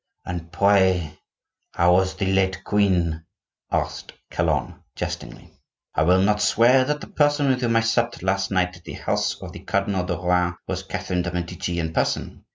[0.25, 1.19] "And pray,
[1.75, 3.23] how was the late queen?"
[3.71, 5.51] asked Calonne, jestingly.
[5.93, 8.93] "I will not swear that the person with whom I supped last night at the
[8.93, 12.45] house of the Cardinal de Rohan was Catherine de' Medici in person.